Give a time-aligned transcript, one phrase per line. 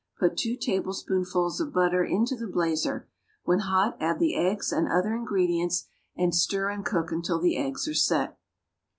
[0.17, 3.07] Put two tablespoonfuls of butter into the blazer;
[3.43, 7.87] when hot add the eggs and other ingredients, and stir and cook until the eggs
[7.87, 8.35] are set.